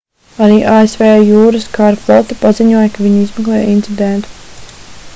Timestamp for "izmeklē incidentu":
3.27-4.35